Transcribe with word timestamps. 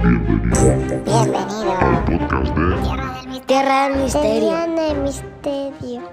Bienvenido 0.00 1.02
Bienvenido. 1.04 1.72
al 1.72 2.04
podcast 2.04 2.56
de 2.56 2.70
Tierra 2.78 3.18
del 3.18 3.28
Misterio. 3.28 3.46
Tierra 3.46 3.88
del 3.88 4.02
Misterio. 4.02 4.40
Tierra 4.40 4.66
del 4.68 5.02
misterio. 5.02 6.10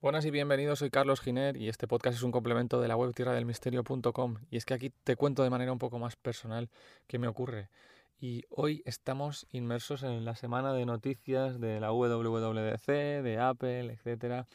Buenas 0.00 0.24
y 0.24 0.32
bienvenidos, 0.32 0.80
soy 0.80 0.90
Carlos 0.90 1.20
Giner 1.20 1.56
y 1.56 1.68
este 1.68 1.86
podcast 1.86 2.16
es 2.16 2.24
un 2.24 2.32
complemento 2.32 2.80
de 2.80 2.88
la 2.88 2.96
web 2.96 3.14
tierradelmisterio.com 3.14 4.38
y 4.50 4.56
es 4.56 4.64
que 4.64 4.74
aquí 4.74 4.90
te 5.04 5.14
cuento 5.14 5.44
de 5.44 5.50
manera 5.50 5.70
un 5.70 5.78
poco 5.78 6.00
más 6.00 6.16
personal 6.16 6.68
qué 7.06 7.20
me 7.20 7.28
ocurre. 7.28 7.68
Y 8.18 8.42
hoy 8.48 8.82
estamos 8.84 9.46
inmersos 9.50 10.02
en 10.02 10.24
la 10.24 10.34
semana 10.34 10.72
de 10.72 10.86
noticias 10.86 11.60
de 11.60 11.78
la 11.78 11.92
WWDC, 11.92 12.86
de 13.22 13.38
Apple, 13.38 13.92
etcétera. 13.92 14.48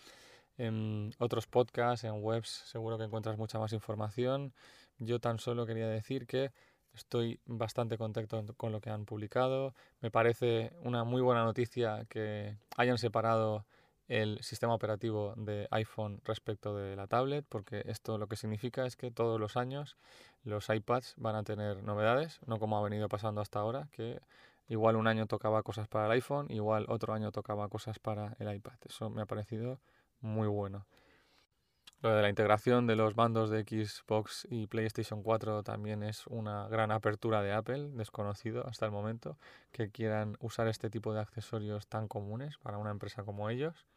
En 0.57 1.13
otros 1.19 1.47
podcasts, 1.47 2.03
en 2.03 2.23
webs, 2.23 2.49
seguro 2.65 2.97
que 2.97 3.03
encuentras 3.03 3.37
mucha 3.37 3.59
más 3.59 3.73
información. 3.73 4.53
Yo 4.97 5.19
tan 5.19 5.39
solo 5.39 5.65
quería 5.65 5.87
decir 5.87 6.25
que 6.25 6.51
estoy 6.93 7.39
bastante 7.45 7.97
contento 7.97 8.43
con 8.55 8.71
lo 8.71 8.81
que 8.81 8.89
han 8.89 9.05
publicado. 9.05 9.75
Me 10.01 10.09
parece 10.09 10.73
una 10.83 11.03
muy 11.03 11.21
buena 11.21 11.43
noticia 11.43 12.05
que 12.09 12.57
hayan 12.75 12.97
separado 12.97 13.65
el 14.07 14.41
sistema 14.41 14.73
operativo 14.73 15.33
de 15.35 15.67
iPhone 15.71 16.21
respecto 16.23 16.75
de 16.75 16.95
la 16.95 17.07
tablet, 17.07 17.45
porque 17.47 17.83
esto 17.85 18.17
lo 18.17 18.27
que 18.27 18.35
significa 18.35 18.85
es 18.85 18.95
que 18.95 19.11
todos 19.11 19.39
los 19.39 19.57
años 19.57 19.97
los 20.43 20.69
iPads 20.69 21.15
van 21.17 21.35
a 21.35 21.43
tener 21.43 21.83
novedades, 21.83 22.39
no 22.45 22.57
como 22.57 22.77
ha 22.77 22.81
venido 22.81 23.09
pasando 23.09 23.41
hasta 23.41 23.59
ahora, 23.59 23.89
que 23.91 24.21
igual 24.69 24.95
un 24.95 25.07
año 25.07 25.27
tocaba 25.27 25.61
cosas 25.61 25.87
para 25.87 26.05
el 26.05 26.11
iPhone, 26.13 26.47
igual 26.49 26.85
otro 26.87 27.13
año 27.13 27.31
tocaba 27.31 27.67
cosas 27.67 27.99
para 27.99 28.35
el 28.39 28.53
iPad. 28.55 28.75
Eso 28.87 29.09
me 29.09 29.21
ha 29.21 29.25
parecido 29.25 29.79
muy 30.21 30.47
bueno. 30.47 30.85
Lo 32.01 32.15
de 32.15 32.21
la 32.21 32.29
integración 32.29 32.85
de 32.85 32.95
los 32.95 33.17
mandos 33.17 33.49
de 33.49 33.63
Xbox 33.63 34.47
y 34.51 34.67
PlayStation 34.67 35.23
4 35.23 35.63
también 35.63 36.03
es 36.03 36.27
una 36.27 36.67
gran 36.67 36.91
apertura 36.91 37.41
de 37.41 37.53
Apple, 37.53 37.89
desconocido 37.93 38.67
hasta 38.67 38.85
el 38.85 38.91
momento, 38.91 39.37
que 39.71 39.89
quieran 39.89 40.37
usar 40.39 40.67
este 40.67 40.91
tipo 40.91 41.13
de 41.13 41.21
accesorios 41.21 41.87
tan 41.87 42.07
comunes 42.07 42.59
para 42.59 42.77
una 42.77 42.91
empresa 42.91 43.23
como 43.23 43.49
ellos. 43.49 43.87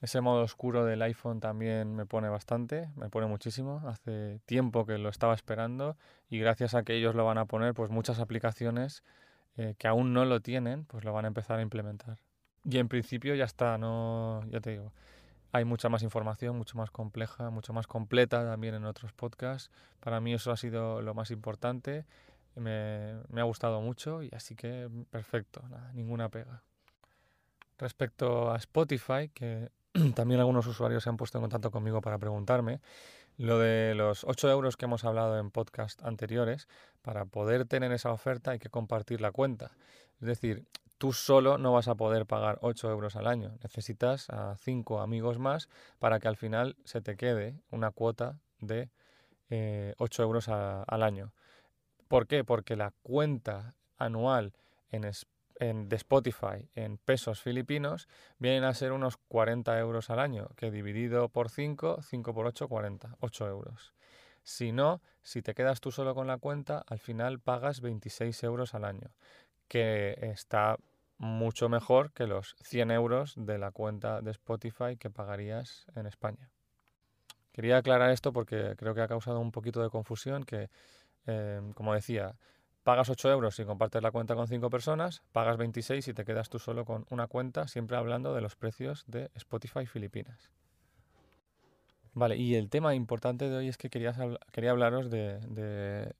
Ese 0.00 0.20
modo 0.20 0.42
oscuro 0.42 0.84
del 0.84 1.02
iPhone 1.02 1.38
también 1.38 1.94
me 1.94 2.04
pone 2.04 2.28
bastante, 2.28 2.90
me 2.96 3.08
pone 3.08 3.28
muchísimo. 3.28 3.80
Hace 3.86 4.40
tiempo 4.44 4.84
que 4.84 4.98
lo 4.98 5.08
estaba 5.08 5.34
esperando 5.34 5.96
y 6.28 6.40
gracias 6.40 6.74
a 6.74 6.82
que 6.82 6.94
ellos 6.94 7.14
lo 7.14 7.24
van 7.24 7.38
a 7.38 7.46
poner, 7.46 7.74
pues 7.74 7.90
muchas 7.90 8.18
aplicaciones 8.18 9.04
eh, 9.56 9.76
que 9.78 9.86
aún 9.86 10.12
no 10.12 10.24
lo 10.24 10.40
tienen, 10.40 10.84
pues 10.84 11.04
lo 11.04 11.12
van 11.12 11.26
a 11.26 11.28
empezar 11.28 11.60
a 11.60 11.62
implementar. 11.62 12.18
Y 12.64 12.78
en 12.78 12.88
principio 12.88 13.36
ya 13.36 13.44
está, 13.44 13.78
no, 13.78 14.42
ya 14.50 14.60
te 14.60 14.72
digo, 14.72 14.92
hay 15.54 15.64
mucha 15.64 15.88
más 15.88 16.02
información, 16.02 16.58
mucho 16.58 16.76
más 16.76 16.90
compleja, 16.90 17.48
mucho 17.50 17.72
más 17.72 17.86
completa 17.86 18.44
también 18.44 18.74
en 18.74 18.84
otros 18.86 19.12
podcasts. 19.12 19.70
Para 20.00 20.20
mí 20.20 20.34
eso 20.34 20.50
ha 20.50 20.56
sido 20.56 21.00
lo 21.00 21.14
más 21.14 21.30
importante, 21.30 22.06
me, 22.56 23.12
ha 23.36 23.44
gustado 23.44 23.80
mucho 23.80 24.24
y 24.24 24.30
así 24.34 24.56
que 24.56 24.90
perfecto, 25.10 25.62
nada, 25.70 25.92
ninguna 25.92 26.28
pega. 26.28 26.64
Respecto 27.78 28.50
a 28.50 28.56
Spotify, 28.56 29.28
que 29.32 29.70
también 30.16 30.40
algunos 30.40 30.66
usuarios 30.66 31.04
se 31.04 31.10
han 31.10 31.16
puesto 31.16 31.38
en 31.38 31.42
contacto 31.42 31.70
conmigo 31.70 32.00
para 32.00 32.18
preguntarme, 32.18 32.80
lo 33.36 33.60
de 33.60 33.94
los 33.94 34.24
8 34.24 34.50
euros 34.50 34.76
que 34.76 34.86
hemos 34.86 35.04
hablado 35.04 35.38
en 35.38 35.52
podcast 35.52 36.02
anteriores, 36.02 36.66
para 37.00 37.26
poder 37.26 37.64
tener 37.64 37.92
esa 37.92 38.10
oferta 38.10 38.50
hay 38.50 38.58
que 38.58 38.70
compartir 38.70 39.20
la 39.20 39.30
cuenta. 39.30 39.70
Es 40.20 40.26
decir, 40.26 40.64
tú 41.04 41.12
solo 41.12 41.58
no 41.58 41.70
vas 41.74 41.86
a 41.88 41.96
poder 41.96 42.24
pagar 42.24 42.56
8 42.62 42.90
euros 42.90 43.14
al 43.14 43.26
año. 43.26 43.58
Necesitas 43.62 44.30
a 44.30 44.56
5 44.56 45.02
amigos 45.02 45.38
más 45.38 45.68
para 45.98 46.18
que 46.18 46.28
al 46.28 46.36
final 46.38 46.76
se 46.84 47.02
te 47.02 47.18
quede 47.18 47.60
una 47.70 47.90
cuota 47.90 48.38
de 48.60 48.88
eh, 49.50 49.92
8 49.98 50.22
euros 50.22 50.48
a- 50.48 50.82
al 50.82 51.02
año. 51.02 51.34
¿Por 52.08 52.26
qué? 52.26 52.42
Porque 52.42 52.74
la 52.74 52.94
cuenta 53.02 53.74
anual 53.98 54.54
en, 54.92 55.04
en- 55.60 55.90
de 55.90 55.96
Spotify 55.96 56.70
en 56.74 56.96
pesos 56.96 57.42
filipinos 57.42 58.08
vienen 58.38 58.64
a 58.64 58.72
ser 58.72 58.92
unos 58.92 59.18
40 59.28 59.78
euros 59.78 60.08
al 60.08 60.20
año, 60.20 60.48
que 60.56 60.70
dividido 60.70 61.28
por 61.28 61.50
5, 61.50 62.00
5 62.00 62.32
por 62.32 62.46
8, 62.46 62.66
40, 62.66 63.14
8 63.20 63.46
euros. 63.46 63.92
Si 64.42 64.72
no, 64.72 65.02
si 65.22 65.42
te 65.42 65.52
quedas 65.52 65.82
tú 65.82 65.92
solo 65.92 66.14
con 66.14 66.28
la 66.28 66.38
cuenta, 66.38 66.78
al 66.78 66.98
final 66.98 67.40
pagas 67.40 67.82
26 67.82 68.42
euros 68.42 68.72
al 68.74 68.86
año, 68.86 69.10
que 69.68 70.16
está 70.22 70.78
mucho 71.24 71.68
mejor 71.68 72.12
que 72.12 72.26
los 72.26 72.56
100 72.62 72.90
euros 72.90 73.34
de 73.36 73.58
la 73.58 73.72
cuenta 73.72 74.20
de 74.22 74.30
Spotify 74.30 74.96
que 74.98 75.10
pagarías 75.10 75.86
en 75.96 76.06
España. 76.06 76.50
Quería 77.52 77.78
aclarar 77.78 78.10
esto 78.10 78.32
porque 78.32 78.74
creo 78.76 78.94
que 78.94 79.00
ha 79.00 79.08
causado 79.08 79.40
un 79.40 79.52
poquito 79.52 79.82
de 79.82 79.88
confusión 79.90 80.44
que, 80.44 80.68
eh, 81.26 81.60
como 81.74 81.94
decía, 81.94 82.36
pagas 82.82 83.08
8 83.10 83.30
euros 83.30 83.56
si 83.56 83.64
compartes 83.64 84.02
la 84.02 84.10
cuenta 84.10 84.34
con 84.34 84.48
5 84.48 84.70
personas, 84.70 85.22
pagas 85.32 85.56
26 85.56 86.04
si 86.04 86.14
te 86.14 86.24
quedas 86.24 86.50
tú 86.50 86.58
solo 86.58 86.84
con 86.84 87.06
una 87.10 87.26
cuenta, 87.28 87.68
siempre 87.68 87.96
hablando 87.96 88.34
de 88.34 88.40
los 88.42 88.56
precios 88.56 89.04
de 89.06 89.30
Spotify 89.34 89.86
Filipinas. 89.86 90.50
Vale, 92.12 92.36
y 92.36 92.54
el 92.54 92.70
tema 92.70 92.94
importante 92.94 93.48
de 93.48 93.56
hoy 93.56 93.68
es 93.68 93.76
que 93.76 93.90
querías 93.90 94.18
habl- 94.18 94.38
quería 94.52 94.70
hablaros 94.70 95.10
de, 95.10 95.38
de 95.48 96.14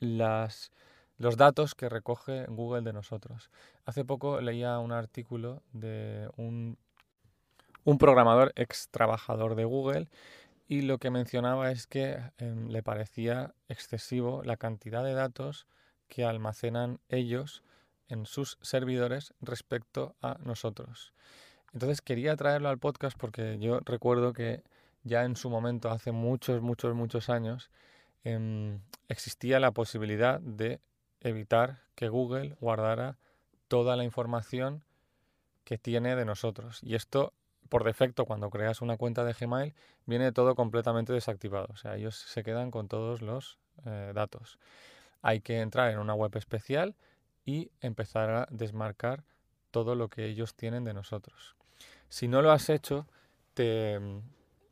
las, 0.00 0.72
los 1.18 1.36
datos 1.36 1.74
que 1.74 1.88
recoge 1.88 2.46
Google 2.48 2.82
de 2.82 2.92
nosotros. 2.92 3.50
Hace 3.84 4.04
poco 4.04 4.40
leía 4.40 4.78
un 4.78 4.92
artículo 4.92 5.62
de 5.72 6.28
un, 6.36 6.78
un 7.84 7.98
programador 7.98 8.52
ex 8.56 8.88
trabajador 8.90 9.54
de 9.54 9.64
Google 9.64 10.08
y 10.68 10.82
lo 10.82 10.98
que 10.98 11.10
mencionaba 11.10 11.70
es 11.70 11.86
que 11.86 12.18
em, 12.38 12.68
le 12.68 12.82
parecía 12.82 13.54
excesivo 13.68 14.42
la 14.44 14.56
cantidad 14.56 15.04
de 15.04 15.12
datos 15.12 15.66
que 16.08 16.24
almacenan 16.24 16.98
ellos 17.08 17.62
en 18.08 18.26
sus 18.26 18.58
servidores 18.62 19.34
respecto 19.40 20.14
a 20.22 20.38
nosotros. 20.44 21.12
Entonces 21.72 22.02
quería 22.02 22.36
traerlo 22.36 22.68
al 22.68 22.78
podcast 22.78 23.16
porque 23.18 23.58
yo 23.58 23.80
recuerdo 23.80 24.32
que 24.32 24.62
ya 25.04 25.24
en 25.24 25.36
su 25.36 25.50
momento, 25.50 25.90
hace 25.90 26.12
muchos, 26.12 26.62
muchos, 26.62 26.94
muchos 26.94 27.28
años, 27.28 27.70
em, 28.24 28.80
existía 29.08 29.58
la 29.60 29.72
posibilidad 29.72 30.40
de 30.40 30.80
evitar 31.22 31.80
que 31.94 32.08
Google 32.08 32.56
guardara 32.60 33.18
toda 33.68 33.96
la 33.96 34.04
información 34.04 34.82
que 35.64 35.78
tiene 35.78 36.16
de 36.16 36.24
nosotros. 36.24 36.80
Y 36.82 36.94
esto, 36.94 37.32
por 37.68 37.84
defecto, 37.84 38.26
cuando 38.26 38.50
creas 38.50 38.82
una 38.82 38.96
cuenta 38.96 39.24
de 39.24 39.32
Gmail, 39.32 39.74
viene 40.06 40.32
todo 40.32 40.54
completamente 40.54 41.12
desactivado. 41.12 41.68
O 41.70 41.76
sea, 41.76 41.96
ellos 41.96 42.16
se 42.16 42.42
quedan 42.42 42.70
con 42.70 42.88
todos 42.88 43.22
los 43.22 43.58
eh, 43.86 44.12
datos. 44.14 44.58
Hay 45.22 45.40
que 45.40 45.60
entrar 45.60 45.90
en 45.90 45.98
una 45.98 46.14
web 46.14 46.36
especial 46.36 46.96
y 47.44 47.70
empezar 47.80 48.30
a 48.30 48.48
desmarcar 48.50 49.24
todo 49.70 49.94
lo 49.94 50.08
que 50.08 50.26
ellos 50.26 50.54
tienen 50.54 50.84
de 50.84 50.94
nosotros. 50.94 51.56
Si 52.08 52.28
no 52.28 52.42
lo 52.42 52.50
has 52.50 52.68
hecho, 52.68 53.06
te 53.54 53.98
mm, 53.98 54.20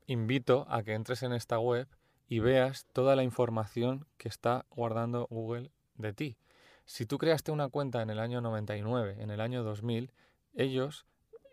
invito 0.09 0.67
a 0.69 0.83
que 0.83 0.95
entres 0.95 1.23
en 1.23 1.33
esta 1.33 1.59
web 1.59 1.89
y 2.29 2.41
veas 2.41 2.87
toda 2.93 3.17
la 3.17 3.23
información 3.23 4.07
que 4.19 4.29
está 4.29 4.67
guardando 4.71 5.27
Google 5.31 5.71
de 6.01 6.13
ti. 6.13 6.37
Si 6.85 7.07
tú 7.07 7.19
creaste 7.19 7.53
una 7.53 7.69
cuenta 7.69 8.03
en 8.03 8.11
el 8.11 8.19
año 8.19 8.41
99, 8.41 9.17
en 9.21 9.31
el 9.31 9.41
año 9.41 9.63
2000, 9.63 10.13
ellos, 10.55 11.07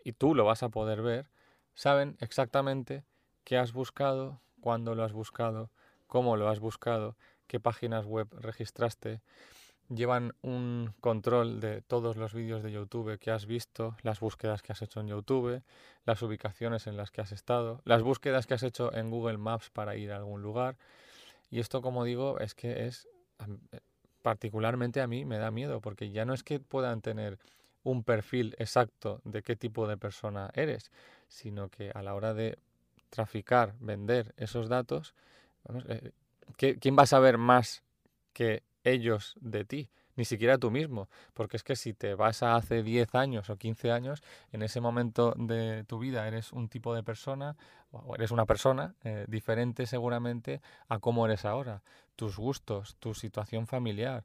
y 0.04 0.12
tú 0.12 0.34
lo 0.34 0.44
vas 0.44 0.62
a 0.62 0.68
poder 0.68 1.02
ver, 1.02 1.30
saben 1.74 2.16
exactamente 2.20 3.04
qué 3.44 3.56
has 3.56 3.72
buscado, 3.72 4.40
cuándo 4.60 4.94
lo 4.94 5.04
has 5.04 5.12
buscado, 5.12 5.70
cómo 6.06 6.36
lo 6.36 6.48
has 6.48 6.58
buscado, 6.58 7.16
qué 7.46 7.60
páginas 7.60 8.04
web 8.04 8.28
registraste. 8.32 9.20
Llevan 9.88 10.34
un 10.42 10.92
control 11.00 11.60
de 11.60 11.80
todos 11.80 12.16
los 12.16 12.34
vídeos 12.34 12.62
de 12.62 12.72
YouTube 12.72 13.18
que 13.18 13.30
has 13.30 13.46
visto, 13.46 13.96
las 14.02 14.20
búsquedas 14.20 14.60
que 14.60 14.72
has 14.72 14.82
hecho 14.82 15.00
en 15.00 15.08
YouTube, 15.08 15.62
las 16.04 16.20
ubicaciones 16.20 16.86
en 16.86 16.96
las 16.96 17.10
que 17.10 17.20
has 17.22 17.32
estado, 17.32 17.80
las 17.84 18.02
búsquedas 18.02 18.46
que 18.46 18.54
has 18.54 18.62
hecho 18.62 18.92
en 18.94 19.10
Google 19.10 19.38
Maps 19.38 19.70
para 19.70 19.96
ir 19.96 20.12
a 20.12 20.16
algún 20.16 20.42
lugar. 20.42 20.76
Y 21.50 21.60
esto, 21.60 21.80
como 21.80 22.04
digo, 22.04 22.38
es 22.38 22.54
que 22.54 22.86
es 22.86 23.08
particularmente 24.28 25.00
a 25.00 25.06
mí 25.06 25.24
me 25.24 25.38
da 25.38 25.50
miedo, 25.50 25.80
porque 25.80 26.10
ya 26.10 26.26
no 26.26 26.34
es 26.34 26.42
que 26.42 26.60
puedan 26.60 27.00
tener 27.00 27.38
un 27.82 28.04
perfil 28.04 28.54
exacto 28.58 29.22
de 29.24 29.42
qué 29.42 29.56
tipo 29.56 29.88
de 29.88 29.96
persona 29.96 30.50
eres, 30.52 30.90
sino 31.28 31.70
que 31.70 31.90
a 31.94 32.02
la 32.02 32.14
hora 32.14 32.34
de 32.34 32.58
traficar, 33.08 33.72
vender 33.80 34.34
esos 34.36 34.68
datos, 34.68 35.14
eh, 35.88 36.10
¿qué- 36.58 36.78
¿quién 36.78 36.94
va 36.94 37.04
a 37.04 37.06
saber 37.06 37.38
más 37.38 37.82
que 38.34 38.62
ellos 38.84 39.34
de 39.40 39.64
ti? 39.64 39.88
Ni 40.18 40.24
siquiera 40.24 40.58
tú 40.58 40.72
mismo, 40.72 41.08
porque 41.32 41.56
es 41.56 41.62
que 41.62 41.76
si 41.76 41.94
te 41.94 42.16
vas 42.16 42.42
a 42.42 42.56
hace 42.56 42.82
10 42.82 43.14
años 43.14 43.50
o 43.50 43.56
15 43.56 43.92
años, 43.92 44.24
en 44.50 44.62
ese 44.62 44.80
momento 44.80 45.32
de 45.38 45.84
tu 45.84 46.00
vida 46.00 46.26
eres 46.26 46.52
un 46.52 46.68
tipo 46.68 46.92
de 46.92 47.04
persona 47.04 47.56
o 47.92 48.16
eres 48.16 48.32
una 48.32 48.44
persona 48.44 48.96
eh, 49.04 49.26
diferente 49.28 49.86
seguramente 49.86 50.60
a 50.88 50.98
cómo 50.98 51.24
eres 51.24 51.44
ahora. 51.44 51.82
Tus 52.16 52.36
gustos, 52.36 52.96
tu 52.98 53.14
situación 53.14 53.68
familiar, 53.68 54.24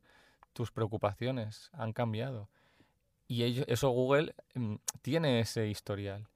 tus 0.54 0.72
preocupaciones 0.72 1.70
han 1.74 1.94
cambiado. 1.94 2.50
Y 3.28 3.62
eso 3.68 3.92
Google 3.92 4.34
mm, 4.56 4.78
tiene 5.04 5.42
ese 5.42 5.68
historial. 5.68 6.28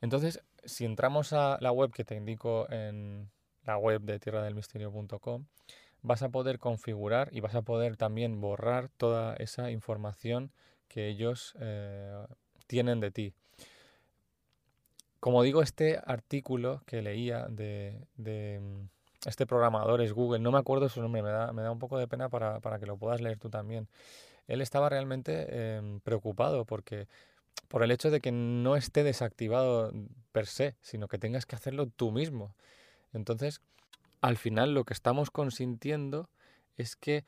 Entonces, 0.00 0.40
si 0.64 0.84
entramos 0.84 1.32
a 1.32 1.58
la 1.60 1.72
web 1.72 1.90
que 1.90 2.04
te 2.04 2.14
indico 2.14 2.70
en 2.70 3.28
la 3.64 3.76
web 3.76 4.02
de 4.02 4.20
tierradelmisterio.com, 4.20 5.46
vas 6.02 6.22
a 6.22 6.28
poder 6.28 6.58
configurar 6.58 7.28
y 7.32 7.40
vas 7.40 7.54
a 7.54 7.62
poder 7.62 7.96
también 7.96 8.40
borrar 8.40 8.88
toda 8.88 9.34
esa 9.36 9.70
información 9.70 10.52
que 10.88 11.08
ellos 11.08 11.54
eh, 11.60 12.26
tienen 12.66 13.00
de 13.00 13.10
ti. 13.10 13.34
Como 15.20 15.42
digo, 15.42 15.62
este 15.62 16.00
artículo 16.04 16.82
que 16.86 17.02
leía 17.02 17.46
de, 17.48 18.06
mm, 18.16 18.88
este 19.26 19.46
programador 19.46 20.00
es 20.00 20.12
Google, 20.12 20.40
no 20.40 20.50
me 20.50 20.58
acuerdo 20.58 20.88
su 20.88 21.02
nombre, 21.02 21.22
me 21.22 21.30
da, 21.30 21.70
un 21.70 21.78
poco 21.78 21.98
de 21.98 22.08
pena 22.08 22.30
para, 22.30 22.60
para, 22.60 22.78
que 22.78 22.86
lo 22.86 22.96
puedas 22.96 23.20
leer 23.20 23.38
tú 23.38 23.50
también. 23.50 23.86
Él 24.48 24.62
estaba 24.62 24.88
realmente 24.88 25.76
em, 25.76 26.00
preocupado 26.00 26.64
porque 26.64 27.06
por 27.68 27.82
el 27.82 27.90
hecho 27.90 28.10
de 28.10 28.20
que 28.20 28.32
no 28.32 28.76
esté 28.76 29.04
desactivado 29.04 29.92
per 30.32 30.46
se, 30.46 30.76
sino 30.80 31.06
que 31.06 31.18
tengas 31.18 31.46
que 31.46 31.54
hacerlo 31.54 31.86
tú 31.86 32.10
mismo. 32.10 32.54
Entonces, 33.12 33.60
al 34.20 34.36
final 34.36 34.74
lo 34.74 34.84
que 34.84 34.92
estamos 34.92 35.30
consintiendo 35.30 36.28
es 36.76 36.96
que 36.96 37.24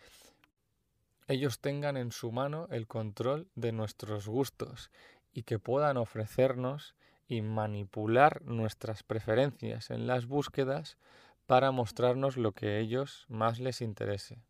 ellos 1.29 1.61
tengan 1.61 1.97
en 1.97 2.12
su 2.12 2.33
mano 2.33 2.67
el 2.71 2.87
control 2.87 3.49
de 3.55 3.73
nuestros 3.73 4.29
gustos 4.29 4.91
y 5.33 5.44
que 5.44 5.59
puedan 5.59 5.97
ofrecernos 5.97 6.94
y 7.29 7.41
manipular 7.41 8.43
nuestras 8.43 9.03
preferencias 9.03 9.91
en 9.91 10.06
las 10.06 10.27
búsquedas 10.27 10.99
para 11.47 11.71
mostrarnos 11.71 12.37
lo 12.37 12.53
que 12.53 12.67
a 12.69 12.79
ellos 12.79 13.25
más 13.29 13.59
les 13.59 13.81
interese. 13.81 14.43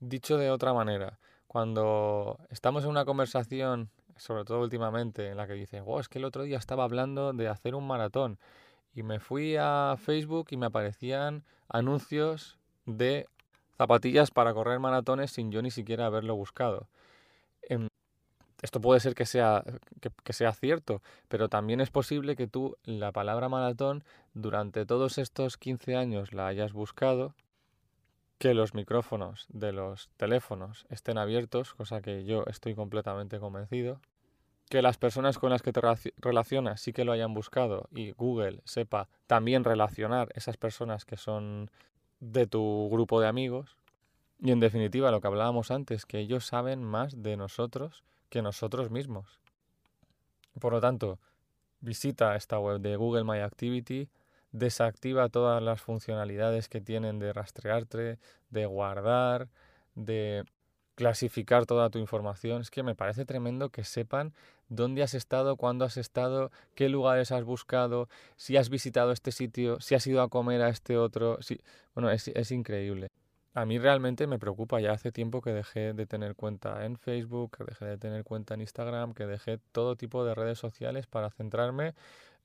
Dicho 0.00 0.36
de 0.36 0.50
otra 0.50 0.74
manera, 0.74 1.18
cuando 1.46 2.38
estamos 2.50 2.84
en 2.84 2.90
una 2.90 3.04
conversación, 3.04 3.88
sobre 4.16 4.44
todo 4.44 4.60
últimamente, 4.60 5.30
en 5.30 5.36
la 5.36 5.46
que 5.46 5.54
dices, 5.54 5.82
wow, 5.82 6.00
es 6.00 6.08
que 6.08 6.18
el 6.18 6.24
otro 6.24 6.42
día 6.42 6.58
estaba 6.58 6.84
hablando 6.84 7.32
de 7.32 7.48
hacer 7.48 7.74
un 7.74 7.86
maratón 7.86 8.38
y 8.94 9.02
me 9.02 9.20
fui 9.20 9.56
a 9.58 9.96
Facebook 9.98 10.48
y 10.50 10.56
me 10.56 10.66
aparecían 10.66 11.44
anuncios 11.68 12.58
de 12.86 13.26
zapatillas 13.76 14.30
para 14.30 14.54
correr 14.54 14.78
maratones 14.78 15.32
sin 15.32 15.50
yo 15.50 15.62
ni 15.62 15.70
siquiera 15.70 16.06
haberlo 16.06 16.36
buscado. 16.36 16.88
Em, 17.62 17.88
esto 18.62 18.80
puede 18.80 19.00
ser 19.00 19.14
que 19.14 19.26
sea, 19.26 19.64
que, 20.00 20.32
sea 20.32 20.52
cierto, 20.52 21.02
pero 21.28 21.48
también 21.48 21.80
es 21.80 21.90
posible 21.90 22.36
que 22.36 22.46
tú 22.46 22.76
la 22.84 23.12
palabra 23.12 23.48
maratón 23.48 24.04
durante 24.32 24.86
todos 24.86 25.18
estos 25.18 25.58
15 25.58 25.96
años 25.96 26.32
la 26.32 26.46
hayas 26.46 26.72
buscado, 26.72 27.34
que 28.38 28.54
los 28.54 28.74
micrófonos 28.74 29.46
de 29.48 29.72
los 29.72 30.08
teléfonos 30.16 30.86
estén 30.88 31.18
abiertos, 31.18 31.74
cosa 31.74 32.00
que 32.00 32.24
yo 32.24 32.44
estoy 32.46 32.74
completamente 32.74 33.38
convencido, 33.38 34.00
que 34.74 34.82
las 34.82 34.98
personas 34.98 35.38
con 35.38 35.50
las 35.50 35.62
que 35.62 35.72
te 35.72 35.80
relacionas 36.16 36.80
sí 36.80 36.92
que 36.92 37.04
lo 37.04 37.12
hayan 37.12 37.32
buscado 37.32 37.88
y 37.92 38.10
Google 38.10 38.60
sepa 38.64 39.08
también 39.28 39.62
relacionar 39.62 40.32
esas 40.34 40.56
personas 40.56 41.04
que 41.04 41.16
son 41.16 41.70
de 42.18 42.48
tu 42.48 42.88
grupo 42.90 43.20
de 43.20 43.28
amigos. 43.28 43.76
Y 44.40 44.50
en 44.50 44.58
definitiva, 44.58 45.12
lo 45.12 45.20
que 45.20 45.28
hablábamos 45.28 45.70
antes, 45.70 46.06
que 46.06 46.18
ellos 46.18 46.44
saben 46.44 46.82
más 46.82 47.22
de 47.22 47.36
nosotros 47.36 48.02
que 48.30 48.42
nosotros 48.42 48.90
mismos. 48.90 49.38
Por 50.58 50.72
lo 50.72 50.80
tanto, 50.80 51.20
visita 51.78 52.34
esta 52.34 52.58
web 52.58 52.80
de 52.80 52.96
Google 52.96 53.22
My 53.22 53.38
Activity, 53.38 54.08
desactiva 54.50 55.28
todas 55.28 55.62
las 55.62 55.82
funcionalidades 55.82 56.68
que 56.68 56.80
tienen 56.80 57.20
de 57.20 57.32
rastrearte, 57.32 58.18
de 58.50 58.66
guardar, 58.66 59.46
de 59.94 60.44
clasificar 60.94 61.66
toda 61.66 61.90
tu 61.90 61.98
información. 61.98 62.62
Es 62.62 62.70
que 62.70 62.82
me 62.82 62.94
parece 62.94 63.24
tremendo 63.24 63.70
que 63.70 63.84
sepan 63.84 64.32
dónde 64.68 65.02
has 65.02 65.14
estado, 65.14 65.56
cuándo 65.56 65.84
has 65.84 65.96
estado, 65.96 66.50
qué 66.74 66.88
lugares 66.88 67.32
has 67.32 67.44
buscado, 67.44 68.08
si 68.36 68.56
has 68.56 68.70
visitado 68.70 69.12
este 69.12 69.32
sitio, 69.32 69.80
si 69.80 69.94
has 69.94 70.06
ido 70.06 70.22
a 70.22 70.28
comer 70.28 70.62
a 70.62 70.68
este 70.68 70.96
otro. 70.96 71.38
Si... 71.42 71.60
Bueno, 71.94 72.10
es, 72.10 72.28
es 72.28 72.50
increíble. 72.50 73.08
A 73.54 73.66
mí 73.66 73.78
realmente 73.78 74.26
me 74.26 74.40
preocupa, 74.40 74.80
ya 74.80 74.92
hace 74.92 75.12
tiempo 75.12 75.40
que 75.40 75.52
dejé 75.52 75.92
de 75.92 76.06
tener 76.06 76.34
cuenta 76.34 76.84
en 76.84 76.96
Facebook, 76.96 77.56
que 77.56 77.64
dejé 77.64 77.84
de 77.84 77.98
tener 77.98 78.24
cuenta 78.24 78.54
en 78.54 78.62
Instagram, 78.62 79.14
que 79.14 79.26
dejé 79.26 79.58
todo 79.70 79.94
tipo 79.94 80.24
de 80.24 80.34
redes 80.34 80.58
sociales 80.58 81.06
para 81.06 81.30
centrarme 81.30 81.94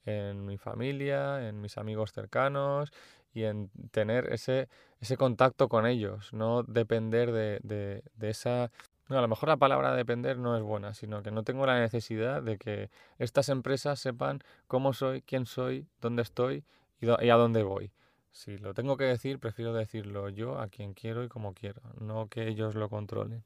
en 0.05 0.45
mi 0.45 0.57
familia, 0.57 1.47
en 1.47 1.61
mis 1.61 1.77
amigos 1.77 2.13
cercanos 2.13 2.91
y 3.33 3.43
en 3.43 3.69
tener 3.91 4.31
ese, 4.33 4.69
ese 4.99 5.17
contacto 5.17 5.69
con 5.69 5.85
ellos, 5.85 6.33
no 6.33 6.63
depender 6.63 7.31
de, 7.31 7.59
de, 7.63 8.03
de 8.15 8.29
esa 8.29 8.71
no, 9.09 9.17
a 9.17 9.21
lo 9.21 9.27
mejor 9.27 9.49
la 9.49 9.57
palabra 9.57 9.95
depender 9.95 10.37
no 10.37 10.55
es 10.55 10.61
buena, 10.61 10.93
sino 10.93 11.23
que 11.23 11.31
no 11.31 11.43
tengo 11.43 11.65
la 11.65 11.79
necesidad 11.79 12.43
de 12.43 12.59
que 12.59 12.91
estas 13.17 13.49
empresas 13.49 13.99
sepan 13.99 14.43
cómo 14.67 14.93
soy, 14.93 15.23
quién 15.23 15.47
soy, 15.47 15.87
dónde 15.99 16.21
estoy 16.21 16.63
y, 17.01 17.09
a 17.09 17.35
dónde 17.35 17.63
voy. 17.63 17.91
Si 18.31 18.59
lo 18.59 18.75
tengo 18.75 18.97
que 18.97 19.05
decir, 19.05 19.39
prefiero 19.39 19.73
decirlo 19.73 20.29
yo 20.29 20.59
a 20.59 20.67
quien 20.67 20.93
quiero 20.93 21.23
y 21.23 21.27
como 21.27 21.55
quiero, 21.55 21.81
no 21.99 22.27
que 22.27 22.47
ellos 22.47 22.75
lo 22.75 22.87
controlen. 22.87 23.43